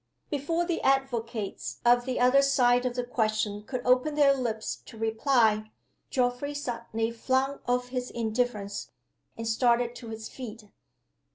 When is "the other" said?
2.05-2.41